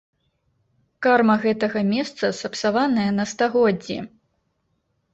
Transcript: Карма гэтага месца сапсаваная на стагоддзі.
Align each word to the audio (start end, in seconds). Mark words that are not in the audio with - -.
Карма 1.07 1.35
гэтага 1.43 1.79
месца 1.93 2.33
сапсаваная 2.41 3.07
на 3.21 3.31
стагоддзі. 3.37 4.03